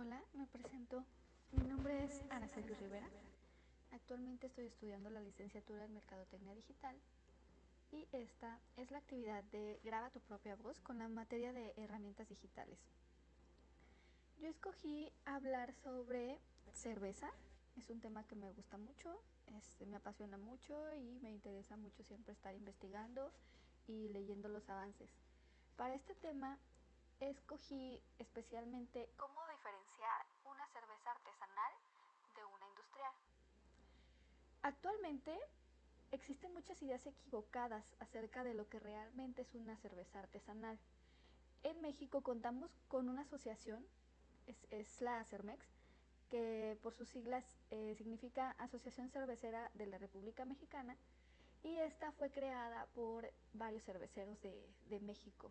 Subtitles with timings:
[0.00, 1.04] Hola, me presento.
[1.52, 3.06] Mi nombre es Araceli Rivera.
[3.92, 6.96] Actualmente estoy estudiando la licenciatura en Mercadotecnia Digital
[7.92, 12.30] y esta es la actividad de Graba tu propia voz con la materia de herramientas
[12.30, 12.78] digitales.
[14.38, 16.40] Yo escogí hablar sobre
[16.72, 17.30] cerveza,
[17.76, 22.02] es un tema que me gusta mucho, este, me apasiona mucho y me interesa mucho
[22.04, 23.30] siempre estar investigando
[23.86, 25.10] y leyendo los avances.
[25.76, 26.58] Para este tema
[27.20, 31.72] escogí especialmente cómo diferenciar una cerveza artesanal
[32.34, 33.12] de una industrial.
[34.62, 35.36] Actualmente
[36.12, 40.78] existen muchas ideas equivocadas acerca de lo que realmente es una cerveza artesanal.
[41.62, 43.84] En México contamos con una asociación,
[44.70, 45.64] es, la CERMEX,
[46.30, 50.96] que por sus siglas eh, significa Asociación Cervecera de la República Mexicana,
[51.62, 55.50] y esta fue creada por varios cerveceros de, de México.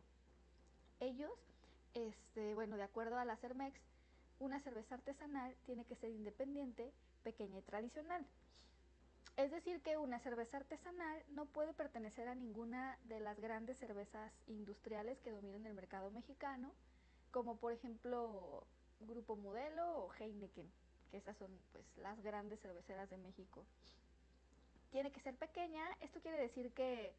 [1.00, 1.32] Ellos
[1.94, 3.80] este, bueno, de acuerdo a la CERMEX,
[4.40, 6.92] una cerveza artesanal tiene que ser independiente,
[7.24, 8.26] pequeña y tradicional.
[9.40, 14.34] Es decir, que una cerveza artesanal no puede pertenecer a ninguna de las grandes cervezas
[14.48, 16.74] industriales que dominan el mercado mexicano,
[17.32, 18.68] como por ejemplo
[19.00, 20.70] Grupo Modelo o Heineken,
[21.10, 23.66] que esas son pues las grandes cerveceras de México.
[24.92, 27.14] Tiene que ser pequeña, esto quiere decir que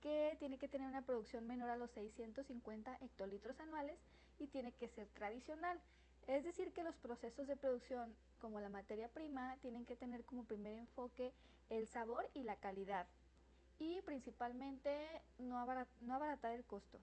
[0.00, 3.98] que tiene que tener una producción menor a los 650 hectolitros anuales
[4.38, 5.78] y tiene que ser tradicional.
[6.28, 10.44] Es decir, que los procesos de producción, como la materia prima, tienen que tener como
[10.44, 11.32] primer enfoque
[11.70, 13.06] el sabor y la calidad.
[13.78, 16.98] Y principalmente no, abaratar el costo.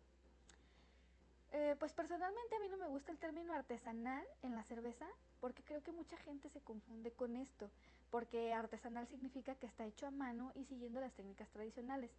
[1.52, 5.07] Eh, pues personalmente a mí no me gusta el término artesanal en la cerveza
[5.39, 7.69] porque creo que mucha gente se confunde con esto,
[8.09, 12.11] porque artesanal significa que está hecho a mano y siguiendo las técnicas tradicionales.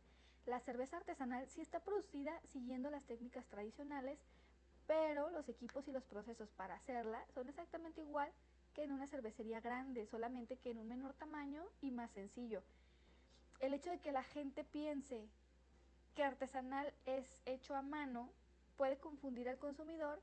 [0.47, 4.19] La cerveza artesanal sí está producida siguiendo las técnicas tradicionales,
[4.87, 8.31] pero los equipos y los procesos para hacerla son exactamente igual
[8.77, 12.63] que en una cervecería grande, solamente que en un menor tamaño y más sencillo.
[13.59, 15.27] El hecho de que la gente piense
[16.15, 18.31] que artesanal es hecho a mano
[18.77, 20.21] puede confundir al consumidor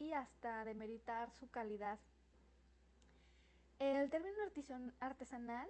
[0.00, 2.00] y hasta demeritar su calidad.
[3.78, 4.36] El término
[4.98, 5.68] artesanal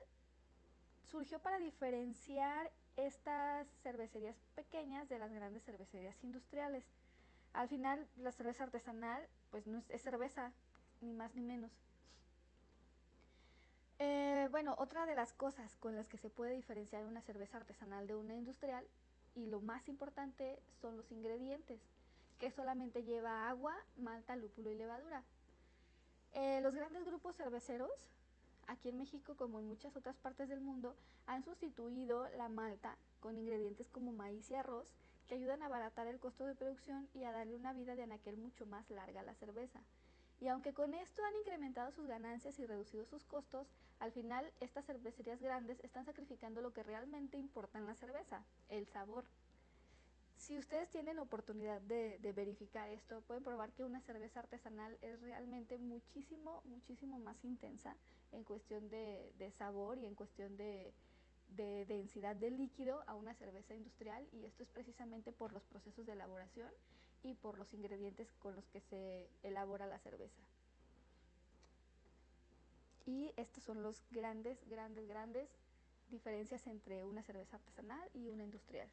[1.05, 6.85] surgió para diferenciar estas cervecerías pequeñas de las grandes cervecerías industriales.
[7.53, 10.51] Al final, la cerveza artesanal, pues es, cerveza,
[11.03, 11.71] ni más ni menos.
[14.05, 18.09] Eh, bueno, otra de las cosas con las que se puede diferenciar una cerveza artesanal
[18.09, 18.85] de una industrial,
[19.37, 21.81] y lo más importante, son los ingredientes,
[22.41, 25.23] que solamente lleva agua, malta, lúpulo y levadura.
[26.33, 27.93] Eh, los grandes grupos cerveceros
[28.67, 30.97] aquí en México como en muchas otras partes del mundo,
[31.27, 34.87] han sustituido la malta con ingredientes como maíz y arroz
[35.29, 38.37] que ayudan a abaratar el costo de producción y a darle una vida de anaquel
[38.37, 39.81] mucho más larga a la cerveza.
[40.43, 43.69] Y aunque con esto han incrementado sus ganancias y reducido sus costos,
[44.01, 48.89] al final estas cervecerías grandes están sacrificando lo que realmente importa en la cerveza, el
[48.89, 49.25] sabor.
[50.39, 55.79] Si ustedes tienen oportunidad de, verificar esto, pueden probar que una cerveza artesanal es realmente
[55.79, 57.95] muchísimo, muchísimo más intensa
[58.33, 60.93] en cuestión de, sabor y en cuestión de,
[61.51, 66.05] de, densidad de líquido a una cerveza industrial y esto es precisamente por los procesos
[66.05, 66.73] de elaboración
[67.23, 70.43] y por los ingredientes con los que se elabora la cerveza.
[73.07, 75.49] Y estos son los grandes, grandes, grandes
[76.11, 78.89] diferencias entre una cerveza artesanal y una industrial.